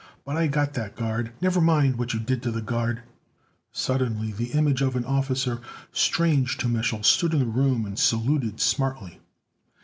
[0.25, 3.03] But I got that guard" "Never mind what you did to the guard"
[3.71, 8.59] Suddenly the image of an officer strange to Mich'l stood in the room and saluted
[8.59, 9.19] smartly.